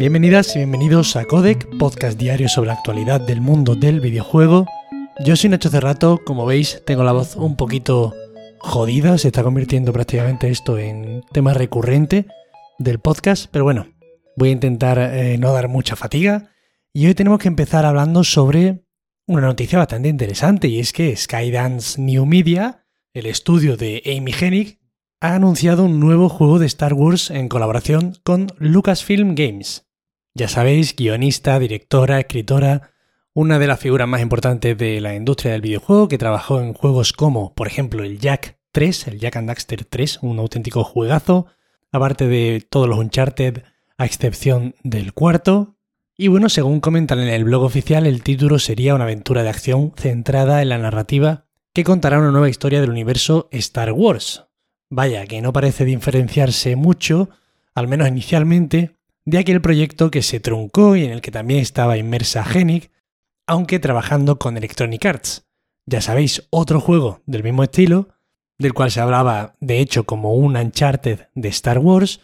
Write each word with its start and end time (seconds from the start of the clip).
Bienvenidas 0.00 0.56
y 0.56 0.60
bienvenidos 0.60 1.14
a 1.16 1.26
Codec, 1.26 1.76
podcast 1.76 2.18
diario 2.18 2.48
sobre 2.48 2.68
la 2.68 2.72
actualidad 2.72 3.20
del 3.20 3.42
mundo 3.42 3.74
del 3.74 4.00
videojuego. 4.00 4.64
Yo 5.22 5.36
soy 5.36 5.50
Nacho 5.50 5.68
Cerrato, 5.68 6.22
como 6.24 6.46
veis 6.46 6.80
tengo 6.86 7.04
la 7.04 7.12
voz 7.12 7.36
un 7.36 7.54
poquito 7.54 8.14
jodida, 8.60 9.18
se 9.18 9.28
está 9.28 9.42
convirtiendo 9.42 9.92
prácticamente 9.92 10.48
esto 10.48 10.78
en 10.78 11.22
tema 11.32 11.52
recurrente 11.52 12.24
del 12.78 12.98
podcast, 12.98 13.50
pero 13.50 13.64
bueno, 13.64 13.88
voy 14.38 14.48
a 14.48 14.52
intentar 14.52 14.98
eh, 14.98 15.36
no 15.36 15.52
dar 15.52 15.68
mucha 15.68 15.96
fatiga. 15.96 16.50
Y 16.94 17.06
hoy 17.06 17.14
tenemos 17.14 17.38
que 17.38 17.48
empezar 17.48 17.84
hablando 17.84 18.24
sobre 18.24 18.86
una 19.26 19.42
noticia 19.42 19.80
bastante 19.80 20.08
interesante 20.08 20.68
y 20.68 20.80
es 20.80 20.94
que 20.94 21.14
Skydance 21.14 22.00
New 22.00 22.24
Media, 22.24 22.86
el 23.12 23.26
estudio 23.26 23.76
de 23.76 24.02
Amy 24.06 24.32
Hennig, 24.32 24.80
ha 25.20 25.34
anunciado 25.34 25.84
un 25.84 26.00
nuevo 26.00 26.30
juego 26.30 26.58
de 26.58 26.64
Star 26.64 26.94
Wars 26.94 27.30
en 27.30 27.50
colaboración 27.50 28.14
con 28.24 28.46
Lucasfilm 28.56 29.34
Games. 29.34 29.89
Ya 30.40 30.48
sabéis, 30.48 30.96
guionista, 30.96 31.58
directora, 31.58 32.18
escritora, 32.18 32.92
una 33.34 33.58
de 33.58 33.66
las 33.66 33.78
figuras 33.78 34.08
más 34.08 34.22
importantes 34.22 34.78
de 34.78 34.98
la 35.02 35.14
industria 35.14 35.52
del 35.52 35.60
videojuego 35.60 36.08
que 36.08 36.16
trabajó 36.16 36.62
en 36.62 36.72
juegos 36.72 37.12
como, 37.12 37.54
por 37.54 37.66
ejemplo, 37.66 38.04
el 38.04 38.18
Jack 38.18 38.56
3, 38.72 39.08
el 39.08 39.20
Jack 39.20 39.36
and 39.36 39.48
Daxter 39.48 39.84
3, 39.84 40.20
un 40.22 40.38
auténtico 40.38 40.82
juegazo, 40.82 41.48
aparte 41.92 42.26
de 42.26 42.66
todos 42.66 42.88
los 42.88 42.98
Uncharted, 42.98 43.64
a 43.98 44.06
excepción 44.06 44.74
del 44.82 45.12
cuarto. 45.12 45.76
Y 46.16 46.28
bueno, 46.28 46.48
según 46.48 46.80
comentan 46.80 47.18
en 47.18 47.28
el 47.28 47.44
blog 47.44 47.64
oficial, 47.64 48.06
el 48.06 48.22
título 48.22 48.58
sería 48.58 48.94
una 48.94 49.04
aventura 49.04 49.42
de 49.42 49.50
acción 49.50 49.92
centrada 49.94 50.62
en 50.62 50.70
la 50.70 50.78
narrativa 50.78 51.44
que 51.74 51.84
contará 51.84 52.18
una 52.18 52.30
nueva 52.30 52.48
historia 52.48 52.80
del 52.80 52.88
universo 52.88 53.50
Star 53.52 53.92
Wars. 53.92 54.46
Vaya, 54.88 55.26
que 55.26 55.42
no 55.42 55.52
parece 55.52 55.84
diferenciarse 55.84 56.76
mucho, 56.76 57.28
al 57.74 57.88
menos 57.88 58.08
inicialmente, 58.08 58.99
de 59.24 59.38
aquel 59.38 59.60
proyecto 59.60 60.10
que 60.10 60.22
se 60.22 60.40
truncó 60.40 60.96
y 60.96 61.04
en 61.04 61.12
el 61.12 61.20
que 61.20 61.30
también 61.30 61.60
estaba 61.60 61.98
inmersa 61.98 62.44
Genic, 62.44 62.90
aunque 63.46 63.78
trabajando 63.78 64.38
con 64.38 64.56
Electronic 64.56 65.04
Arts. 65.04 65.46
Ya 65.86 66.00
sabéis, 66.00 66.46
otro 66.50 66.80
juego 66.80 67.20
del 67.26 67.42
mismo 67.42 67.62
estilo, 67.62 68.08
del 68.58 68.74
cual 68.74 68.90
se 68.90 69.00
hablaba 69.00 69.56
de 69.60 69.80
hecho 69.80 70.04
como 70.04 70.34
un 70.34 70.56
Uncharted 70.56 71.28
de 71.34 71.48
Star 71.48 71.78
Wars, 71.78 72.20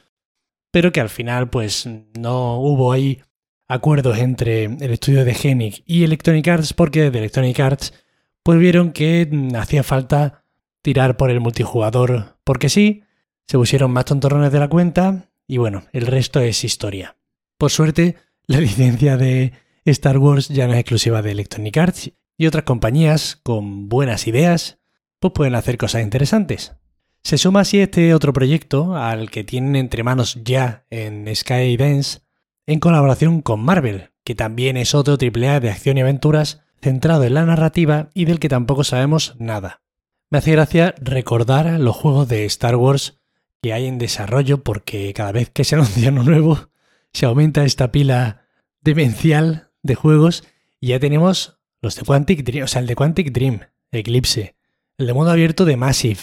pero 0.70 0.92
que 0.92 1.00
al 1.00 1.08
final 1.08 1.48
pues 1.48 1.88
no 2.14 2.60
hubo 2.60 2.92
ahí 2.92 3.22
acuerdos 3.68 4.18
entre 4.18 4.64
el 4.64 4.90
estudio 4.92 5.24
de 5.24 5.34
Genic 5.34 5.82
y 5.86 6.04
Electronic 6.04 6.46
Arts 6.46 6.72
porque 6.72 7.10
de 7.10 7.18
Electronic 7.18 7.58
Arts 7.58 7.94
pues 8.42 8.58
vieron 8.58 8.92
que 8.92 9.28
hacía 9.56 9.82
falta 9.82 10.44
tirar 10.82 11.16
por 11.16 11.30
el 11.30 11.40
multijugador 11.40 12.36
porque 12.44 12.68
sí, 12.68 13.02
se 13.46 13.58
pusieron 13.58 13.90
más 13.90 14.04
tontorrones 14.04 14.52
de 14.52 14.60
la 14.60 14.68
cuenta 14.68 15.30
y 15.46 15.58
bueno, 15.58 15.84
el 15.92 16.06
resto 16.06 16.40
es 16.40 16.64
historia. 16.64 17.16
Por 17.58 17.70
suerte, 17.70 18.16
la 18.46 18.60
licencia 18.60 19.16
de 19.16 19.52
Star 19.84 20.18
Wars 20.18 20.48
ya 20.48 20.66
no 20.66 20.74
es 20.74 20.80
exclusiva 20.80 21.22
de 21.22 21.32
Electronic 21.32 21.76
Arts 21.76 22.12
y 22.38 22.46
otras 22.46 22.64
compañías 22.64 23.40
con 23.42 23.88
buenas 23.88 24.26
ideas 24.26 24.78
pues 25.18 25.32
pueden 25.32 25.54
hacer 25.54 25.78
cosas 25.78 26.02
interesantes. 26.02 26.74
Se 27.22 27.38
suma 27.38 27.60
así 27.60 27.80
este 27.80 28.14
otro 28.14 28.32
proyecto 28.32 28.96
al 28.96 29.30
que 29.30 29.44
tienen 29.44 29.74
entre 29.76 30.02
manos 30.02 30.38
ya 30.44 30.84
en 30.90 31.34
Skydance 31.34 32.20
en 32.66 32.80
colaboración 32.80 33.42
con 33.42 33.60
Marvel, 33.60 34.10
que 34.24 34.34
también 34.34 34.76
es 34.76 34.94
otro 34.94 35.14
AAA 35.14 35.60
de 35.60 35.70
acción 35.70 35.98
y 35.98 36.02
aventuras 36.02 36.62
centrado 36.82 37.24
en 37.24 37.34
la 37.34 37.44
narrativa 37.44 38.10
y 38.14 38.26
del 38.26 38.38
que 38.38 38.48
tampoco 38.48 38.84
sabemos 38.84 39.34
nada. 39.38 39.82
Me 40.30 40.38
hace 40.38 40.52
gracia 40.52 40.94
recordar 41.00 41.80
los 41.80 41.96
juegos 41.96 42.28
de 42.28 42.44
Star 42.44 42.76
Wars 42.76 43.18
que 43.66 43.72
hay 43.72 43.86
en 43.86 43.98
desarrollo 43.98 44.62
porque 44.62 45.12
cada 45.12 45.32
vez 45.32 45.50
que 45.50 45.64
se 45.64 45.74
anuncia 45.74 46.10
uno 46.10 46.22
nuevo 46.22 46.70
se 47.12 47.26
aumenta 47.26 47.64
esta 47.64 47.90
pila 47.90 48.46
demencial 48.80 49.72
de 49.82 49.96
juegos 49.96 50.44
y 50.78 50.88
ya 50.88 51.00
tenemos 51.00 51.58
los 51.82 51.96
de 51.96 52.02
Quantic 52.02 52.44
Dream, 52.44 52.62
o 52.62 52.68
sea, 52.68 52.80
el 52.80 52.86
de 52.86 52.94
Quantic 52.94 53.32
Dream, 53.32 53.62
Eclipse, 53.90 54.54
el 54.98 55.08
de 55.08 55.12
mundo 55.14 55.32
abierto 55.32 55.64
de 55.64 55.76
Massive, 55.76 56.20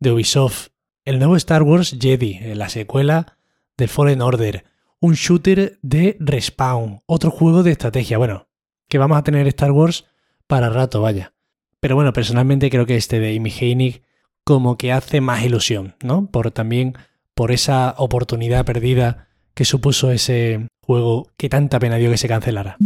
de 0.00 0.10
Ubisoft, 0.10 0.70
el 1.04 1.20
nuevo 1.20 1.36
Star 1.36 1.62
Wars 1.62 1.96
Jedi, 1.96 2.40
la 2.56 2.68
secuela 2.68 3.38
de 3.78 3.86
Fallen 3.86 4.20
Order, 4.20 4.64
un 4.98 5.14
shooter 5.14 5.78
de 5.82 6.16
Respawn, 6.18 7.02
otro 7.06 7.30
juego 7.30 7.62
de 7.62 7.70
estrategia, 7.70 8.18
bueno, 8.18 8.48
que 8.88 8.98
vamos 8.98 9.16
a 9.16 9.22
tener 9.22 9.46
Star 9.46 9.70
Wars 9.70 10.06
para 10.48 10.70
rato, 10.70 11.00
vaya. 11.02 11.34
Pero 11.78 11.94
bueno, 11.94 12.12
personalmente 12.12 12.68
creo 12.68 12.84
que 12.84 12.96
este 12.96 13.20
de 13.20 13.36
Amy 13.36 13.52
Heinig 13.60 14.02
como 14.44 14.78
que 14.78 14.92
hace 14.92 15.20
más 15.20 15.44
ilusión, 15.44 15.94
¿no? 16.02 16.26
Por 16.26 16.50
también 16.50 16.94
por 17.34 17.52
esa 17.52 17.94
oportunidad 17.98 18.64
perdida 18.64 19.28
que 19.54 19.64
supuso 19.64 20.10
ese 20.10 20.68
juego 20.82 21.28
que 21.36 21.48
tanta 21.48 21.78
pena 21.78 21.96
dio 21.96 22.10
que 22.10 22.18
se 22.18 22.28
cancelara. 22.28 22.76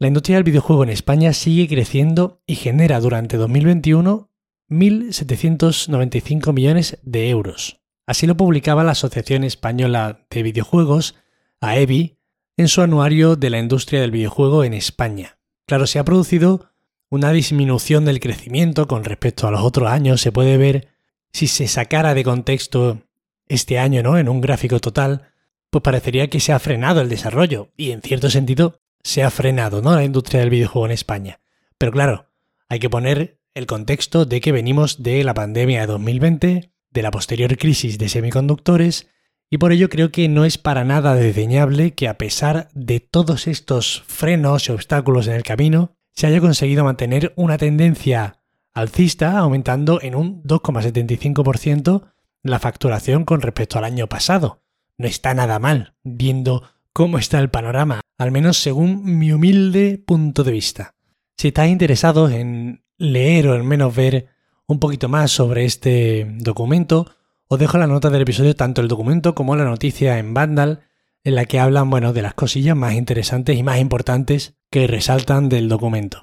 La 0.00 0.06
industria 0.06 0.36
del 0.36 0.44
videojuego 0.44 0.84
en 0.84 0.90
España 0.90 1.32
sigue 1.32 1.66
creciendo 1.66 2.40
y 2.46 2.54
genera 2.54 3.00
durante 3.00 3.36
2021 3.36 4.28
1.795 4.70 6.52
millones 6.52 6.98
de 7.02 7.30
euros. 7.30 7.80
Así 8.06 8.26
lo 8.26 8.36
publicaba 8.36 8.84
la 8.84 8.92
Asociación 8.92 9.44
Española 9.44 10.26
de 10.30 10.42
Videojuegos, 10.42 11.14
AEBI, 11.60 12.18
en 12.56 12.68
su 12.68 12.82
anuario 12.82 13.36
de 13.36 13.50
la 13.50 13.58
industria 13.58 14.00
del 14.00 14.10
videojuego 14.10 14.64
en 14.64 14.74
España. 14.74 15.38
Claro, 15.66 15.86
se 15.86 15.98
ha 15.98 16.04
producido 16.04 16.67
una 17.10 17.32
disminución 17.32 18.04
del 18.04 18.20
crecimiento 18.20 18.86
con 18.86 19.04
respecto 19.04 19.46
a 19.46 19.50
los 19.50 19.62
otros 19.62 19.90
años. 19.90 20.20
Se 20.20 20.32
puede 20.32 20.56
ver 20.56 20.88
si 21.32 21.46
se 21.46 21.68
sacara 21.68 22.14
de 22.14 22.24
contexto 22.24 23.02
este 23.46 23.78
año, 23.78 24.02
¿no? 24.02 24.18
En 24.18 24.28
un 24.28 24.40
gráfico 24.40 24.78
total, 24.80 25.28
pues 25.70 25.82
parecería 25.82 26.28
que 26.28 26.40
se 26.40 26.52
ha 26.52 26.58
frenado 26.58 27.00
el 27.00 27.08
desarrollo. 27.08 27.70
Y 27.76 27.90
en 27.92 28.02
cierto 28.02 28.30
sentido, 28.30 28.80
se 29.02 29.22
ha 29.22 29.30
frenado, 29.30 29.82
¿no? 29.82 29.94
La 29.94 30.04
industria 30.04 30.40
del 30.40 30.50
videojuego 30.50 30.86
en 30.86 30.92
España. 30.92 31.40
Pero 31.78 31.92
claro, 31.92 32.26
hay 32.68 32.78
que 32.78 32.90
poner 32.90 33.40
el 33.54 33.66
contexto 33.66 34.24
de 34.24 34.40
que 34.40 34.52
venimos 34.52 35.02
de 35.02 35.24
la 35.24 35.34
pandemia 35.34 35.80
de 35.80 35.86
2020, 35.86 36.72
de 36.90 37.02
la 37.02 37.10
posterior 37.10 37.56
crisis 37.56 37.98
de 37.98 38.08
semiconductores, 38.08 39.08
y 39.50 39.58
por 39.58 39.72
ello 39.72 39.88
creo 39.88 40.10
que 40.12 40.28
no 40.28 40.44
es 40.44 40.58
para 40.58 40.84
nada 40.84 41.14
desdeñable 41.14 41.94
que 41.94 42.06
a 42.06 42.18
pesar 42.18 42.68
de 42.74 43.00
todos 43.00 43.46
estos 43.46 44.02
frenos 44.06 44.68
y 44.68 44.72
obstáculos 44.72 45.26
en 45.26 45.34
el 45.34 45.42
camino, 45.42 45.96
se 46.18 46.26
haya 46.26 46.40
conseguido 46.40 46.82
mantener 46.82 47.32
una 47.36 47.58
tendencia 47.58 48.40
alcista, 48.74 49.38
aumentando 49.38 50.02
en 50.02 50.16
un 50.16 50.42
2,75% 50.42 52.10
la 52.42 52.58
facturación 52.58 53.24
con 53.24 53.40
respecto 53.40 53.78
al 53.78 53.84
año 53.84 54.08
pasado. 54.08 54.60
No 54.96 55.06
está 55.06 55.32
nada 55.34 55.60
mal, 55.60 55.94
viendo 56.02 56.64
cómo 56.92 57.18
está 57.18 57.38
el 57.38 57.50
panorama, 57.50 58.00
al 58.18 58.32
menos 58.32 58.56
según 58.56 59.20
mi 59.20 59.30
humilde 59.30 60.02
punto 60.04 60.42
de 60.42 60.50
vista. 60.50 60.96
Si 61.36 61.48
estáis 61.48 61.70
interesados 61.70 62.32
en 62.32 62.82
leer 62.96 63.46
o 63.46 63.52
al 63.52 63.62
menos 63.62 63.94
ver 63.94 64.26
un 64.66 64.80
poquito 64.80 65.08
más 65.08 65.30
sobre 65.30 65.66
este 65.66 66.26
documento, 66.40 67.14
os 67.46 67.60
dejo 67.60 67.78
la 67.78 67.86
nota 67.86 68.10
del 68.10 68.22
episodio 68.22 68.56
tanto 68.56 68.80
el 68.80 68.88
documento 68.88 69.36
como 69.36 69.54
la 69.54 69.66
noticia 69.66 70.18
en 70.18 70.34
Vandal, 70.34 70.80
en 71.22 71.36
la 71.36 71.44
que 71.44 71.60
hablan 71.60 71.90
bueno, 71.90 72.12
de 72.12 72.22
las 72.22 72.34
cosillas 72.34 72.76
más 72.76 72.94
interesantes 72.94 73.56
y 73.56 73.62
más 73.62 73.78
importantes 73.78 74.57
que 74.70 74.86
resaltan 74.86 75.48
del 75.48 75.68
documento. 75.68 76.22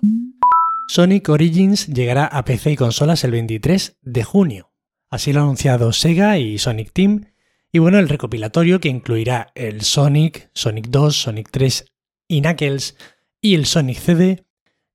Sonic 0.88 1.30
Origins 1.30 1.88
llegará 1.88 2.26
a 2.26 2.46
PC 2.46 2.74
y 2.74 2.76
consolas 2.76 3.24
el 3.24 3.32
23 3.32 3.98
de 4.02 4.24
junio. 4.24 4.72
Así 5.10 5.34
lo 5.34 5.40
ha 5.40 5.44
anunciado 5.44 5.94
Sega 5.94 6.38
y 6.38 6.58
Sonic 6.58 6.92
Team. 6.94 7.32
Y 7.72 7.80
bueno, 7.80 8.00
el 8.00 8.10
recopilatorio 8.10 8.80
que 8.80 8.90
incluirá 8.90 9.52
el 9.56 9.82
Sonic, 9.82 10.50
Sonic 10.54 10.88
2, 10.90 11.16
Sonic 11.16 11.50
3 11.52 11.86
y 12.28 12.42
Knuckles 12.42 12.96
y 13.42 13.56
el 13.56 13.66
Sonic 13.66 13.98
CD 13.98 14.46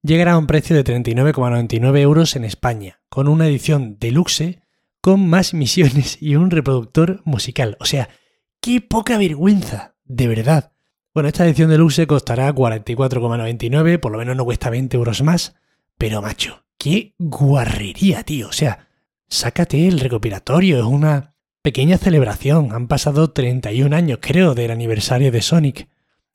llegará 0.03 0.33
a 0.33 0.39
un 0.39 0.47
precio 0.47 0.77
de 0.77 0.85
39,99 0.85 1.99
euros 1.99 2.37
en 2.37 2.45
España, 2.45 3.01
con 3.09 3.29
una 3.29 3.47
edición 3.47 3.99
deluxe 3.99 4.63
con 5.01 5.29
más 5.29 5.55
misiones 5.55 6.19
y 6.21 6.37
un 6.37 6.51
reproductor 6.51 7.21
musical. 7.25 7.77
O 7.81 7.85
sea, 7.85 8.09
qué 8.61 8.81
poca 8.81 9.19
vergüenza, 9.19 9.97
de 10.05 10.29
verdad. 10.29 10.73
Bueno, 11.13 11.29
esta 11.29 11.45
edición 11.45 11.71
de 11.71 11.77
luxe 11.77 12.07
costará 12.07 12.55
44,99, 12.55 13.99
por 13.99 14.13
lo 14.13 14.19
menos 14.19 14.37
no 14.37 14.45
cuesta 14.45 14.71
20 14.71 14.97
euros 14.97 15.23
más. 15.23 15.57
Pero 15.99 16.23
macho, 16.23 16.65
qué 16.79 17.15
guarrería, 17.19 18.23
tío. 18.23 18.47
O 18.47 18.53
sea, 18.53 18.87
sácate 19.29 19.89
el 19.89 19.99
recopilatorio, 19.99 20.79
es 20.79 20.85
una 20.85 21.35
pequeña 21.63 21.99
celebración. 21.99 22.73
Han 22.73 22.87
pasado 22.87 23.33
31 23.33 23.95
años, 23.97 24.21
creo, 24.23 24.55
del 24.55 24.71
aniversario 24.71 25.33
de 25.33 25.43
Sonic. 25.43 25.89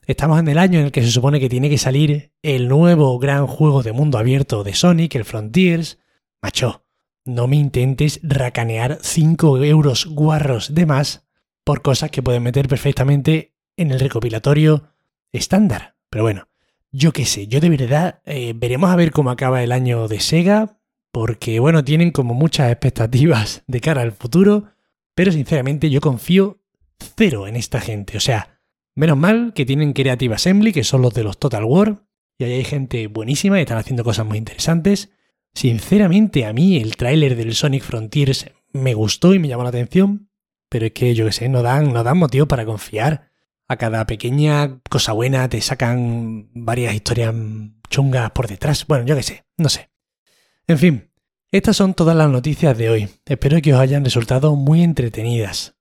Estamos 0.07 0.39
en 0.39 0.49
el 0.49 0.57
año 0.57 0.79
en 0.79 0.87
el 0.87 0.91
que 0.91 1.03
se 1.03 1.11
supone 1.11 1.39
que 1.39 1.47
tiene 1.47 1.69
que 1.69 1.77
salir 1.77 2.33
el 2.41 2.67
nuevo 2.67 3.17
gran 3.17 3.47
juego 3.47 3.81
de 3.81 3.93
mundo 3.93 4.17
abierto 4.17 4.65
de 4.65 4.73
Sonic, 4.73 5.15
el 5.15 5.23
Frontiers. 5.23 5.99
Macho, 6.41 6.83
no 7.23 7.47
me 7.47 7.55
intentes 7.55 8.19
racanear 8.23 8.99
5 9.01 9.63
euros 9.63 10.05
guarros 10.05 10.75
de 10.75 10.85
más 10.85 11.25
por 11.63 11.81
cosas 11.81 12.11
que 12.11 12.21
pueden 12.21 12.43
meter 12.43 12.67
perfectamente 12.67 13.54
en 13.77 13.91
el 13.91 13.99
recopilatorio 13.99 14.89
estándar. 15.31 15.95
Pero 16.09 16.23
bueno, 16.23 16.47
yo 16.91 17.11
qué 17.11 17.25
sé, 17.25 17.47
yo 17.47 17.59
de 17.59 17.69
verdad 17.69 18.21
eh, 18.25 18.53
veremos 18.55 18.89
a 18.89 18.95
ver 18.95 19.11
cómo 19.11 19.31
acaba 19.31 19.63
el 19.63 19.71
año 19.71 20.07
de 20.07 20.19
Sega, 20.19 20.79
porque 21.11 21.59
bueno, 21.59 21.83
tienen 21.83 22.11
como 22.11 22.33
muchas 22.33 22.71
expectativas 22.71 23.63
de 23.67 23.81
cara 23.81 24.01
al 24.01 24.11
futuro, 24.11 24.65
pero 25.13 25.31
sinceramente 25.31 25.89
yo 25.89 26.01
confío 26.01 26.59
cero 27.17 27.47
en 27.47 27.55
esta 27.55 27.79
gente. 27.79 28.17
O 28.17 28.21
sea, 28.21 28.55
Menos 28.97 29.17
mal 29.17 29.51
que 29.53 29.65
tienen 29.65 29.91
Creative 29.91 30.35
Assembly, 30.35 30.71
que 30.71 30.85
son 30.85 31.01
los 31.01 31.13
de 31.13 31.23
los 31.23 31.37
Total 31.37 31.65
War, 31.65 32.05
y 32.37 32.45
ahí 32.45 32.53
hay 32.53 32.63
gente 32.63 33.07
buenísima 33.07 33.59
y 33.59 33.63
están 33.63 33.77
haciendo 33.77 34.05
cosas 34.05 34.25
muy 34.25 34.37
interesantes. 34.37 35.11
Sinceramente, 35.53 36.45
a 36.45 36.53
mí 36.53 36.77
el 36.77 36.95
tráiler 36.95 37.35
del 37.35 37.55
Sonic 37.55 37.83
Frontiers 37.83 38.49
me 38.71 38.93
gustó 38.93 39.33
y 39.33 39.39
me 39.39 39.49
llamó 39.49 39.63
la 39.63 39.69
atención, 39.69 40.29
pero 40.69 40.85
es 40.85 40.93
que 40.93 41.13
yo 41.13 41.25
que 41.25 41.33
sé, 41.33 41.49
no 41.49 41.61
dan, 41.61 41.91
no 41.91 42.03
dan 42.03 42.17
motivo 42.17 42.45
para 42.45 42.65
confiar. 42.65 43.31
A 43.67 43.77
cada 43.77 44.05
pequeña 44.05 44.79
cosa 44.89 45.11
buena 45.11 45.49
te 45.49 45.59
sacan 45.61 46.49
varias 46.53 46.93
historias 46.93 47.33
chungas 47.89 48.31
por 48.31 48.47
detrás. 48.47 48.85
Bueno, 48.87 49.05
yo 49.05 49.15
que 49.15 49.23
sé, 49.23 49.45
no 49.57 49.69
sé. 49.69 49.89
En 50.67 50.77
fin, 50.77 51.11
estas 51.51 51.77
son 51.77 51.93
todas 51.93 52.15
las 52.15 52.29
noticias 52.29 52.77
de 52.77 52.89
hoy. 52.89 53.09
Espero 53.25 53.61
que 53.61 53.73
os 53.73 53.79
hayan 53.79 54.03
resultado 54.03 54.55
muy 54.55 54.83
entretenidas. 54.83 55.75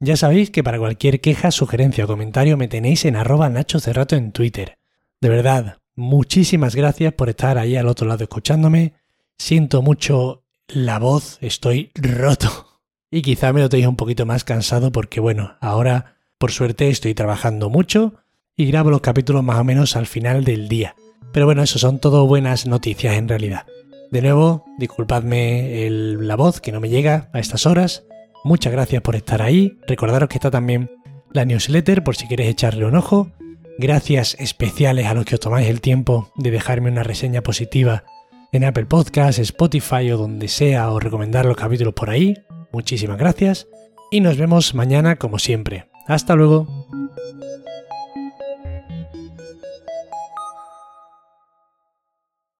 Ya 0.00 0.16
sabéis 0.16 0.50
que 0.50 0.62
para 0.62 0.78
cualquier 0.78 1.20
queja, 1.20 1.50
sugerencia 1.50 2.04
o 2.04 2.08
comentario 2.08 2.56
me 2.56 2.68
tenéis 2.68 3.04
en 3.04 3.16
arroba 3.16 3.48
Nacho 3.48 3.80
Cerrato 3.80 4.16
en 4.16 4.32
Twitter. 4.32 4.78
De 5.20 5.28
verdad, 5.30 5.78
muchísimas 5.94 6.74
gracias 6.74 7.14
por 7.14 7.30
estar 7.30 7.56
ahí 7.56 7.76
al 7.76 7.88
otro 7.88 8.06
lado 8.06 8.24
escuchándome. 8.24 8.94
Siento 9.38 9.80
mucho 9.80 10.44
la 10.68 10.98
voz, 10.98 11.38
estoy 11.40 11.90
roto. 11.94 12.80
Y 13.10 13.22
quizá 13.22 13.52
me 13.52 13.60
lo 13.60 13.68
tenéis 13.68 13.88
un 13.88 13.96
poquito 13.96 14.26
más 14.26 14.44
cansado 14.44 14.92
porque 14.92 15.20
bueno, 15.20 15.56
ahora 15.60 16.13
por 16.44 16.52
suerte 16.52 16.90
estoy 16.90 17.14
trabajando 17.14 17.70
mucho 17.70 18.16
y 18.54 18.66
grabo 18.66 18.90
los 18.90 19.00
capítulos 19.00 19.42
más 19.42 19.58
o 19.58 19.64
menos 19.64 19.96
al 19.96 20.04
final 20.04 20.44
del 20.44 20.68
día. 20.68 20.94
Pero 21.32 21.46
bueno, 21.46 21.62
eso 21.62 21.78
son 21.78 22.00
todo 22.00 22.26
buenas 22.26 22.66
noticias 22.66 23.16
en 23.16 23.30
realidad. 23.30 23.64
De 24.10 24.20
nuevo, 24.20 24.66
disculpadme 24.76 25.88
la 25.88 26.36
voz 26.36 26.60
que 26.60 26.70
no 26.70 26.82
me 26.82 26.90
llega 26.90 27.30
a 27.32 27.38
estas 27.38 27.64
horas. 27.64 28.04
Muchas 28.44 28.74
gracias 28.74 29.00
por 29.00 29.16
estar 29.16 29.40
ahí. 29.40 29.78
Recordaros 29.88 30.28
que 30.28 30.34
está 30.34 30.50
también 30.50 30.90
la 31.32 31.46
newsletter 31.46 32.04
por 32.04 32.14
si 32.14 32.28
queréis 32.28 32.50
echarle 32.50 32.84
un 32.84 32.96
ojo. 32.96 33.30
Gracias 33.78 34.36
especiales 34.38 35.06
a 35.06 35.14
los 35.14 35.24
que 35.24 35.36
os 35.36 35.40
tomáis 35.40 35.70
el 35.70 35.80
tiempo 35.80 36.30
de 36.36 36.50
dejarme 36.50 36.90
una 36.90 37.04
reseña 37.04 37.40
positiva 37.40 38.04
en 38.52 38.64
Apple 38.64 38.84
Podcasts, 38.84 39.38
Spotify 39.38 40.10
o 40.10 40.18
donde 40.18 40.48
sea 40.48 40.90
o 40.90 41.00
recomendar 41.00 41.46
los 41.46 41.56
capítulos 41.56 41.94
por 41.94 42.10
ahí. 42.10 42.34
Muchísimas 42.70 43.16
gracias 43.16 43.66
y 44.10 44.20
nos 44.20 44.36
vemos 44.36 44.74
mañana 44.74 45.16
como 45.16 45.38
siempre. 45.38 45.86
Hasta 46.06 46.34
luego. 46.34 46.66